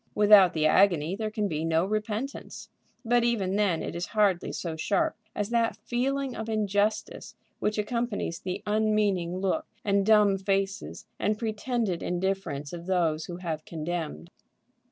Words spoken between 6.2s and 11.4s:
of injustice which accompanies the unmeaning look, and dumb faces, and